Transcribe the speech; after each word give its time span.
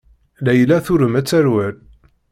Layla 0.45 0.77
turem 0.85 1.13
ad 1.19 1.25
terwel. 1.29 1.75